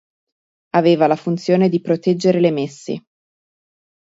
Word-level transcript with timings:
Aveva 0.71 1.05
la 1.05 1.15
funzione 1.15 1.69
di 1.69 1.79
proteggere 1.79 2.39
le 2.39 2.49
messi. 2.49 2.99